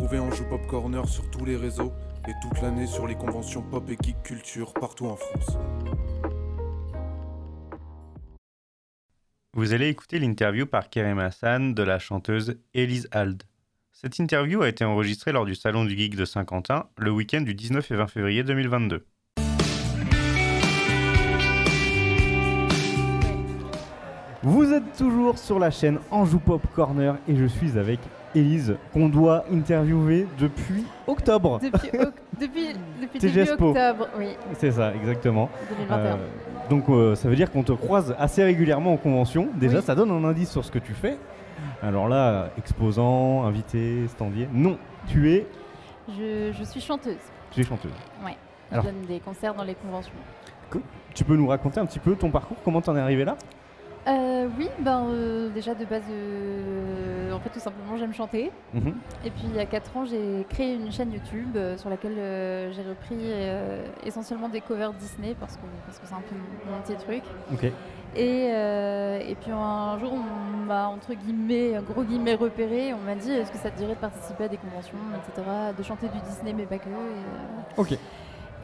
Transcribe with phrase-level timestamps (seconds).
[0.00, 1.92] Retrouvez Anjou Pop Corner sur tous les réseaux
[2.26, 5.58] et toute l'année sur les conventions pop et geek culture partout en France.
[9.52, 13.42] Vous allez écouter l'interview par Kerem Hassan de la chanteuse Elise Hald.
[13.92, 17.52] Cette interview a été enregistrée lors du Salon du Geek de Saint-Quentin le week-end du
[17.52, 19.04] 19 et 20 février 2022.
[24.42, 28.00] Vous êtes toujours sur la chaîne Anjou Pop Corner et je suis avec
[28.34, 31.58] Élise qu'on doit interviewer depuis octobre.
[31.62, 32.68] Depuis, oc- depuis,
[33.02, 33.68] depuis TGS début Po.
[33.70, 35.48] octobre, oui, C'est ça, exactement.
[35.70, 35.96] 2021.
[35.98, 36.16] Euh,
[36.68, 39.48] donc euh, ça veut dire qu'on te croise assez régulièrement en convention.
[39.56, 39.84] Déjà, Oui.
[39.84, 41.16] ça donne un indice sur ce que tu fais.
[41.82, 44.48] Alors là, exposant, invité, standier.
[44.52, 45.46] Non, tu es,
[46.08, 47.16] je, je suis chanteuse.
[47.50, 47.90] tu es chanteuse.
[48.72, 48.84] Alors.
[48.84, 50.12] Je donne des concerts dans les conventions.
[51.12, 53.34] Tu peux nous raconter un petit peu ton parcours, comment t'en es arrivé là?
[54.06, 58.50] Euh, oui, ben euh, déjà de base, euh, en fait tout simplement j'aime chanter.
[58.72, 58.94] Mhm.
[59.24, 62.16] Et puis il y a 4 ans j'ai créé une chaîne YouTube euh, sur laquelle
[62.72, 63.18] j'ai repris
[64.04, 67.22] essentiellement des covers Disney parce que parce que c'est un peu mon, mon petit truc.
[68.16, 73.14] Et, et puis un jour on m'a entre guillemets, un gros guillemets repéré, on m'a
[73.14, 75.46] dit est-ce que ça te dirait de participer à des conventions, etc.,
[75.76, 76.88] de chanter du Disney mais pas que.
[76.88, 77.98] Et, Ok.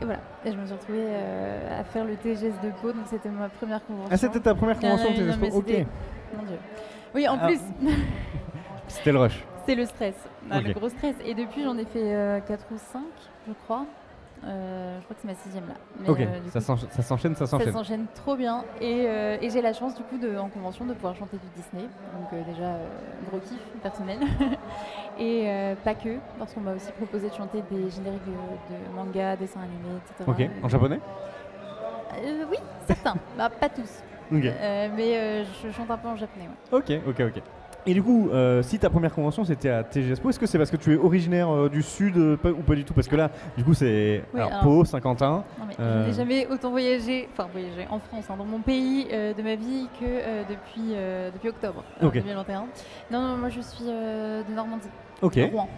[0.01, 3.07] Et voilà, et je me suis retrouvée euh, à faire le TGS de Pau, donc
[3.07, 4.11] c'était ma première convention.
[4.13, 5.87] Ah, c'était ta première convention Ah, de TGS Po Ok.
[6.37, 6.57] Mon Dieu.
[7.15, 7.47] Oui, en Ah.
[7.47, 7.61] plus,
[8.89, 9.43] C'était le rush.
[9.67, 10.15] c'est le stress,
[10.51, 11.15] Ah, le gros stress.
[11.25, 13.01] Et depuis, j'en ai fait 4 ou 5,
[13.49, 13.87] je crois.
[14.45, 15.75] Euh, je crois que c'est ma sixième là.
[16.01, 17.73] Mais, Ok, euh, ça coup, s'encha- ça s'enchaîne, ça s'enchaîne.
[17.73, 18.65] s'enchaîne trop bien.
[18.81, 21.47] Et, euh, et j'ai la chance, du coup, de, en convention, de pouvoir chanter du
[21.57, 21.89] Disney.
[22.15, 22.77] Donc, déjà,
[23.29, 24.19] gros kiff personnel.
[25.19, 25.49] et
[25.85, 28.31] pas que, parce qu'on m'a aussi proposé de chanter des génériques de,
[28.75, 30.25] de manga, dessins animés, etc.
[30.31, 31.01] Ok, en japonais?
[32.51, 33.15] Oui, certains.
[33.37, 34.03] bah, pas tous.
[34.31, 36.49] Mais je chante un peu en japonais.
[36.73, 36.79] ouais.
[36.79, 37.43] Ok, ok, ok.
[37.89, 40.59] Et du coup, euh, si ta première convention c'était à TGS Po, est-ce que c'est
[40.59, 42.95] parce que tu es originaire euh, du sud euh, pas- ou pas du tout?
[42.95, 45.45] Parce que là, du coup, c'est Oui, alors, alors- Pau, Saint-Quentin.
[45.59, 46.03] Non, mais Euh.
[46.05, 49.43] Je n'ai jamais autant voyagé, enfin voyagé en France, hein, dans mon pays euh, de
[49.43, 52.15] ma vie que euh, depuis, euh, depuis octobre euh, Ok.
[52.15, 52.65] 2021.
[53.13, 54.89] Non, non, moi je suis euh, de Normandie,
[55.23, 55.37] Ok.
[55.37, 55.69] de Rouen.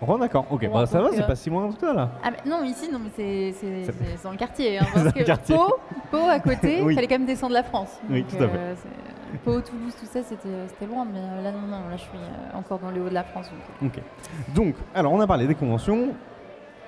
[0.00, 0.46] Bon, d'accord.
[0.50, 2.10] Ok, bah ça va, c'est pas si loin que ça là.
[2.24, 4.78] Ah, mais non, ici, non, mais c'est- c'est C'est- c'est- c'est dans le quartier.
[4.78, 5.56] hein, parce dans le que quartier.
[5.56, 5.74] Pau,
[6.12, 6.94] Pau, à côté, il Oui.
[6.94, 7.98] fallait quand même descendre la France.
[8.08, 8.58] Oui, Donc, tout à fait.
[8.76, 8.88] c'est-
[9.44, 12.18] Pau, Toulouse, tout ça, c'était c'était loin, mais euh, là, non, non, là je suis
[12.18, 13.50] euh, encore dans les hauts de la France.
[13.82, 14.02] donc, euh, Ok.
[14.54, 16.14] Donc, alors on a parlé des conventions.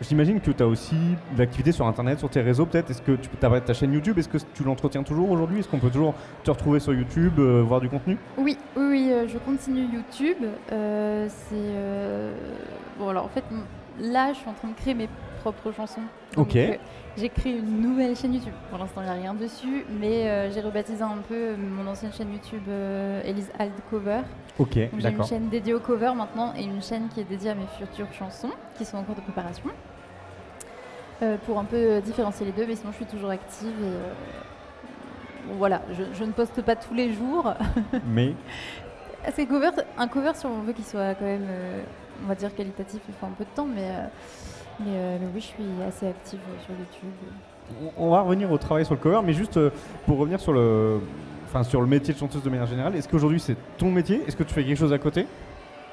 [0.01, 0.97] J'imagine que tu as aussi
[1.35, 2.91] de l'activité sur internet, sur tes réseaux peut-être.
[2.91, 4.19] Est-ce que tu as ta chaîne YouTube?
[4.19, 5.61] Est-ce que tu l'entretiens toujours aujourd'hui?
[5.61, 8.17] Est-ce qu'on peut toujours te retrouver sur YouTube, euh, voir du contenu?
[8.39, 10.39] Oui, oui, oui, euh, je continue YouTube.
[10.73, 12.35] Euh, c'est euh,
[12.99, 13.45] bon alors en fait
[14.01, 15.09] là je suis en train de créer mes
[15.41, 16.03] propres chansons.
[16.37, 16.57] Ok.
[16.57, 16.75] euh,
[17.17, 18.53] j'ai créé une nouvelle chaîne YouTube.
[18.71, 22.13] Pour l'instant il n'y a rien dessus, mais euh, j'ai rebaptisé un peu mon ancienne
[22.13, 24.21] chaîne YouTube euh, Elise Hald Cover.
[24.59, 27.55] Ok, J'ai une chaîne dédiée au cover maintenant et une chaîne qui est dédiée à
[27.55, 29.69] mes futures chansons qui sont en cours de préparation.
[31.23, 33.85] Euh, pour un peu euh, différencier les deux, mais sinon je suis toujours active et
[33.85, 34.13] euh,
[35.59, 37.53] voilà, je, je ne poste pas tous les jours.
[38.07, 38.33] Mais
[39.35, 41.83] C'est cover, un cover si on veut qu'il soit quand même, euh,
[42.25, 44.07] on va dire qualitatif, il faut un peu de temps, mais, euh,
[44.81, 47.93] mais, euh, mais oui, je suis assez active euh, sur YouTube.
[47.97, 49.71] on va revenir au travail sur le cover, mais juste euh,
[50.07, 51.01] pour revenir sur le,
[51.47, 52.95] enfin sur le métier de chanteuse de manière générale.
[52.97, 54.23] Est-ce qu'aujourd'hui c'est ton métier?
[54.27, 55.27] Est-ce que tu fais quelque chose à côté?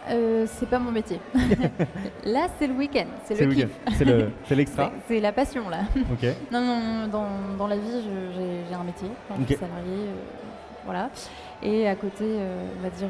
[0.09, 1.19] Euh, c'est pas mon métier.
[2.23, 3.69] Là, c'est le week-end, c'est le, le.
[3.97, 4.89] C'est le, c'est l'extra?
[5.07, 5.79] C'est c'est la passion là.
[6.11, 6.25] Ok.
[6.51, 7.25] Non, non, dans,
[7.57, 9.09] dans la vie, je- j'ai un métier,
[9.41, 10.13] je suis salarié, euh,
[10.85, 11.09] voilà.
[11.61, 12.23] Et à côté,
[12.79, 13.09] on va dire,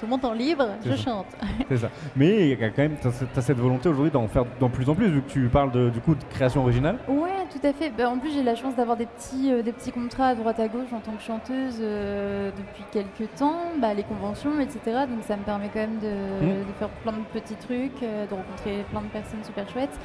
[0.00, 0.96] tout mon temps libre, je ça.
[0.96, 1.26] chante.
[1.68, 1.88] C'est ça.
[2.16, 4.88] Mais il y a quand même, tu as, cette volonté aujourd'hui d'en faire de plus
[4.88, 6.96] en plus, vu que tu parles de, du coup de création originale.
[7.08, 7.90] Ouais, tout à fait.
[7.90, 10.58] Ben, en plus, j'ai la chance d'avoir des petits, euh, des petits contrats à droite
[10.60, 14.80] à gauche en tant que chanteuse euh, depuis quelques temps, bah, les conventions, etc.
[15.08, 16.48] Donc ça me permet quand même de, Mm.
[16.66, 19.98] de faire plein de petits trucs, euh, de rencontrer plein de personnes super chouettes.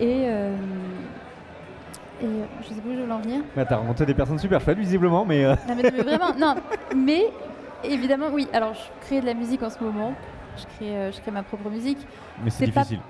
[0.00, 0.24] Et,
[2.22, 2.26] et
[2.62, 3.40] je sais plus où je voulais en venir.
[3.56, 6.02] Bah, tu as rencontré des personnes super chouettes, visiblement, mais euh, Non mais, non, mais
[6.02, 6.54] vraiment, non.
[6.96, 7.24] Mais
[7.84, 8.48] évidemment, oui.
[8.52, 10.12] Alors, je crée de la musique en ce moment.
[10.56, 11.98] Je crée, euh, je crée ma propre musique.
[12.44, 13.00] mais c'est pas- difficile.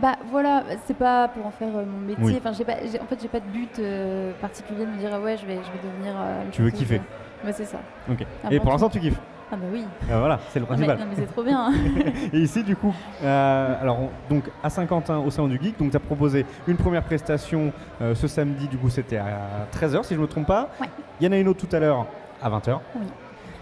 [0.00, 2.22] Bah voilà, c'est pas pour en faire euh, mon métier.
[2.24, 2.36] Oui.
[2.38, 5.08] Enfin, j'ai pas, j'ai- en fait, j'ai pas de but euh, particulier de me dire
[5.12, 6.12] ah ouais, je vais, je vais devenir.
[6.16, 7.00] euh, Tu veux kiffer.
[7.44, 7.78] Ouais, c'est ça.
[8.10, 8.24] Ok.
[8.50, 9.18] Et pour l'instant, tu kiffes.
[9.50, 9.84] Ah bah oui.
[10.10, 10.98] Ah, voilà, c'est le principal.
[10.98, 11.68] non, mais c'est trop bien.
[11.70, 11.72] hein.
[12.32, 12.92] Et ici, du coup,
[13.24, 17.02] alors on- donc à Saint-Quentin au salon du geek, donc tu as proposé une première
[17.04, 20.68] prestation ce samedi, du coup c'était à 13h si je ne me trompe pas.
[20.80, 20.88] Ouais.
[21.20, 22.06] Il y en a une autre tout à l'heure
[22.42, 22.80] à 20h.
[22.96, 23.06] Oui.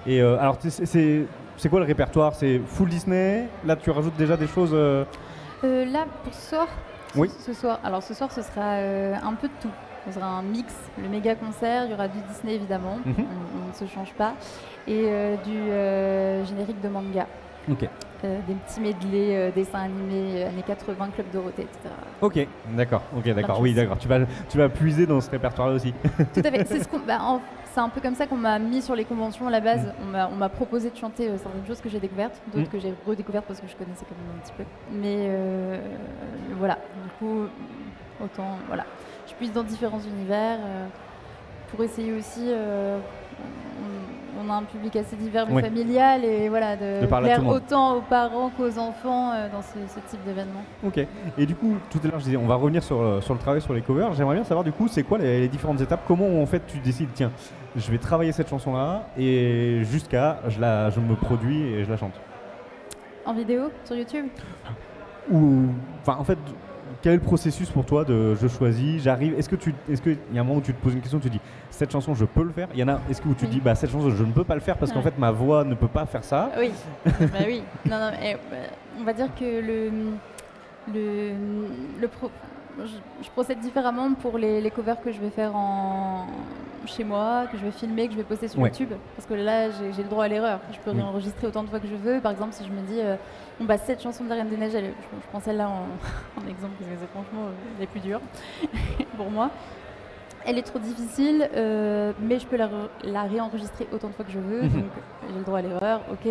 [0.07, 2.35] Et euh, alors c'est- quoi le répertoire?
[2.35, 3.49] C'est full Disney?
[3.65, 5.05] Là tu rajoutes déjà des choses euh,
[5.65, 6.67] Euh, là, pour ce soir?
[7.15, 7.31] ce- Oui.
[7.39, 7.81] Ce soir.
[7.85, 9.71] Alors ce soir, ce sera euh, un peu de tout.
[10.07, 11.85] Ce sera un mix, le méga concert.
[11.87, 12.99] Il y aura du Disney évidemment.
[13.07, 13.15] Mhm.
[13.19, 14.35] on, on ne se change pas.
[14.87, 15.07] Et
[15.47, 15.59] du
[16.47, 17.27] générique de manga.
[17.71, 17.89] Ok.
[18.25, 21.95] Euh, des petits medley, euh, dessins animés, euh, années 80, Club Dorothée, etc.
[22.23, 23.99] Ok, d'accord, ok, d'accord, oui, d'accord.
[23.99, 25.93] Tu vas, tu vas puiser dans ce répertoire-là aussi.
[26.33, 26.65] Tout à fait.
[26.67, 27.43] C'est ce qu'on- bah, en-
[27.75, 29.65] c'est un peu comme ça qu'on m'a mis sur les conventions à la Mm.
[29.65, 29.93] base.
[30.01, 32.71] On m'a- On m'a proposé de chanter certaines choses que j'ai découvertes, d'autres Mm.
[32.73, 34.65] que j'ai redécouvertes parce que je connaissais quand même un petit peu.
[34.91, 35.29] Mais
[36.59, 37.43] voilà, du coup,
[38.25, 38.85] autant, voilà.
[39.29, 40.59] Je puise dans différents univers
[41.71, 42.51] pour essayer aussi.
[42.51, 44.04] on,
[44.47, 48.01] on a un public assez divers mais familial et voilà de, De plaire autant aux
[48.01, 50.63] parents qu'aux enfants euh, dans ce, ce type d'événement.
[50.87, 51.07] Ok.
[51.39, 53.41] Et du coup, tout à l'heure, je disais, on va revenir sur, euh, sur le
[53.41, 54.13] travail sur les covers.
[54.15, 56.03] J'aimerais bien savoir, du coup, c'est quoi les, les différentes étapes?
[56.07, 57.31] Comment, en fait, tu décides, tiens,
[57.77, 61.97] je vais travailler cette chanson-là et jusqu'à, je, la, je me produis et je la
[61.97, 62.15] chante?
[63.27, 64.27] En vidéo sur YouTube?
[65.31, 65.69] Ou,
[66.03, 66.39] enfin, en fait,
[67.05, 70.17] quel est le processus pour toi de je choisis, j'arrive Est-ce que tu, est-ce qu'il
[70.33, 71.41] y a un moment où tu te poses une question, tu dis
[71.71, 72.67] cette chanson je peux le faire?
[72.73, 73.51] Il y en a, est-ce que où tu Oui.
[73.51, 75.65] dis bah cette chanson je ne peux pas le faire parce qu'en fait ma voix
[75.65, 76.51] ne peut pas faire ça?
[76.59, 76.71] Oui,
[77.05, 77.63] bah oui.
[77.85, 78.67] Non, non, mais, euh,
[78.99, 79.91] on va dire que le,
[80.95, 81.33] le,
[82.01, 82.31] le pro-
[82.79, 86.27] je, je procède différemment pour les, les covers que je vais faire en,
[86.89, 88.69] chez moi, que je vais filmer, que je vais poster sur Ouais.
[88.71, 88.91] YouTube.
[89.17, 90.61] Parce que là, j'ai le droit à l'erreur.
[90.73, 90.97] Je peux Oui.
[90.97, 92.21] réenregistrer autant de fois que je veux.
[92.21, 93.17] Par exemple, si je me dis, euh,
[93.59, 95.83] bon, bah, cette chanson de la Reine des Neiges, elle je, je prends celle-là en,
[96.45, 98.21] en exemple parce que c'est franchement euh, les plus dures
[99.17, 99.51] pour moi.
[100.47, 104.39] Elle est trop difficile, euh, mais je peux la réenregistrer autant de fois que je
[104.39, 104.63] veux.
[104.65, 104.71] Mhm.
[104.73, 104.91] Donc
[105.31, 106.01] j'ai le droit à l'erreur.
[106.13, 106.29] Ok,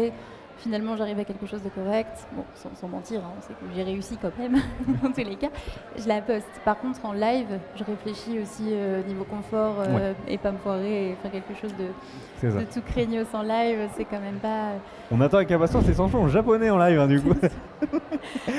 [0.57, 2.27] finalement j'arrive à quelque chose de correct.
[2.33, 4.61] Bon, sans, sans mentir, hein, c'est que j'ai réussi quand même
[5.03, 5.50] dans tous les cas.
[5.97, 6.47] Je la poste.
[6.65, 11.09] Par contre, en live, je réfléchis aussi euh, niveau confort euh, et pas me foirer
[11.09, 13.89] et faire quelque chose de, tout craignos en live.
[13.95, 14.71] C'est quand même pas.
[15.11, 17.33] On attend avec impatience les chansons japonais en live hein, du coup.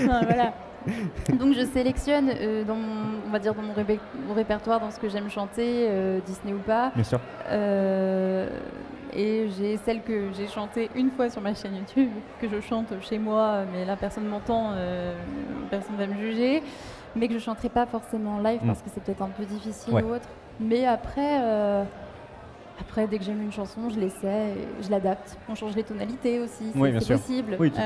[0.06, 0.52] Non, voilà.
[1.38, 3.75] Donc je sélectionne euh, dans mon, on va dire dans mon,
[4.35, 6.93] répertoire, dans ce que j'aime chanter, euh, Disney ou pas.
[6.94, 7.20] Bien sûr.
[7.49, 8.49] Euh,
[9.14, 12.88] et j'ai celle que j'ai chantée une fois sur ma chaîne YouTube, que je chante
[13.02, 15.14] chez moi, mais là personne m'entend, euh,
[15.70, 16.62] personne va me juger,
[17.16, 18.66] mais que je chanterai pas forcément en live Mm.
[18.66, 20.02] parce que c'est peut-être un peu difficile Ouais.
[20.02, 20.28] ou autre.
[20.61, 21.84] Mais après, euh,
[22.81, 25.37] après dès que j'aime une chanson, je l'essaie, je l'adapte.
[25.49, 27.56] On change les tonalités aussi, Oui, bien c'est possible.
[27.61, 27.78] Oui, peux.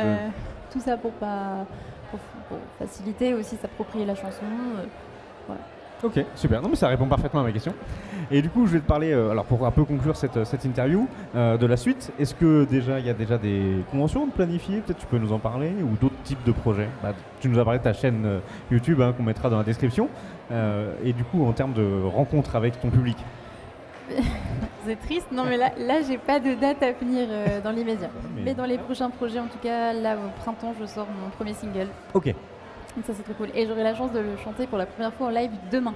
[0.72, 1.66] tout ça pour pas
[2.10, 4.44] pour, pour faciliter aussi s'approprier la chanson.
[4.78, 5.54] euh,
[6.04, 6.62] Ok, super.
[6.62, 7.72] Non mais ça répond parfaitement à ma question.
[8.30, 10.64] Et du coup, je vais te parler, euh, alors pour un peu conclure cette, cette
[10.66, 12.12] interview, euh, de la suite.
[12.18, 14.80] Est-ce que déjà, il y a déjà des conventions de planifier?
[14.80, 16.88] Peut-être tu peux nous en parler ou d'autres types de projets?
[17.02, 18.38] Bah, Tu nous as parlé de ta chaîne euh,
[18.70, 20.08] YouTube hein, qu'on mettra dans la description.
[20.52, 23.16] Euh, et du coup, en termes de rencontres avec ton public.
[24.86, 28.08] C'est triste, non mais là, là j'ai pas de date à venir euh, dans l'immédiat.
[28.34, 31.28] Mais- Mais dans les prochains projets, en tout cas, là au printemps, je sors mon
[31.30, 31.88] premier single.
[32.14, 32.34] Ok.
[32.98, 33.48] Donc ça c'est trop cool.
[33.54, 35.94] Et j'aurai la chance de le chanter pour la première fois en live demain,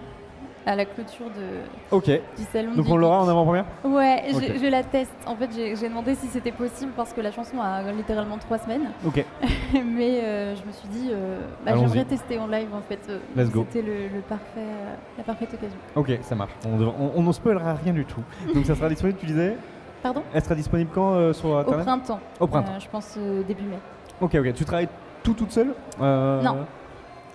[0.64, 2.04] à la clôture de, Ok.
[2.06, 2.76] du salon.
[2.76, 3.64] Donc on l'aura en avant-première?
[3.84, 5.10] Ouais, je- la teste.
[5.26, 8.88] En fait, j'ai demandé si c'était possible parce que la chanson a littéralement trois semaines.
[9.04, 9.24] Ok.
[9.74, 13.00] Mais euh, je me suis dit, euh, bah, j'aimerais tester en live en fait.
[13.08, 13.66] euh, Let's go.
[13.68, 15.78] C'était le, le parfait, euh, la parfaite occasion.
[15.96, 16.52] Ok, ça marche.
[16.64, 18.22] On devra- on on ne spoilera rien du tout.
[18.54, 19.56] Donc ça sera disponible, tu disais?
[20.04, 20.22] Pardon?
[20.32, 21.84] Elle sera disponible quand euh, sur Au Internet?
[21.84, 22.20] printemps.
[22.38, 22.78] Au printemps.
[22.78, 23.18] Je pense
[23.48, 23.78] début mai.
[24.20, 24.52] Ok, ok.
[24.54, 24.88] Tu travailles
[25.24, 25.74] tout toute seule?
[26.00, 26.58] Non.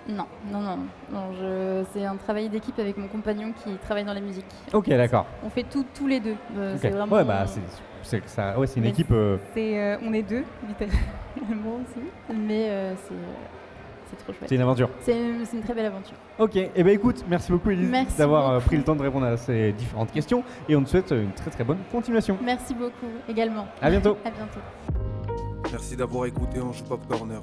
[0.08, 0.78] Non, non, non.
[1.12, 1.84] non je...
[1.92, 4.46] C'est un travail d'équipe avec mon compagnon qui travaille dans la musique.
[4.72, 5.26] Ok, d'accord.
[5.44, 6.34] On fait tout tous les deux.
[6.56, 6.78] Euh, Ok.
[6.82, 7.14] C'est vraiment.
[7.16, 7.60] Ouais, bah c'est
[8.02, 8.58] c'est que ça.
[8.58, 9.10] Ouais, c'est une Mais équipe.
[9.12, 12.00] euh, c'est, euh, on est deux, littéralement aussi.
[12.34, 13.14] Mais euh, c'est,
[14.08, 14.48] c'est trop chouette.
[14.48, 14.88] c'est une aventure.
[15.00, 16.16] C'est une, c'est une très belle aventure.
[16.38, 18.66] Ok, et eh ben écoute, merci beaucoup Elise Merci d'avoir beaucoup.
[18.66, 21.50] pris le temps de répondre à ces différentes questions et on te souhaite une très
[21.50, 22.38] très bonne continuation.
[22.42, 23.66] Merci beaucoup également.
[23.82, 24.16] À bientôt.
[24.24, 24.60] À bientôt.
[25.70, 27.42] Merci d'avoir écouté Ange Pop Corner.